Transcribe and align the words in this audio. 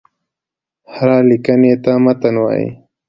هري 0.95 1.17
ليکني 1.29 1.71
ته 1.83 1.91
متن 2.03 2.35
وايي. 2.41 2.67